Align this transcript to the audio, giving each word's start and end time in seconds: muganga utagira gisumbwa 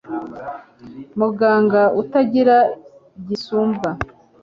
muganga 1.19 1.81
utagira 2.01 2.57
gisumbwa 3.27 3.89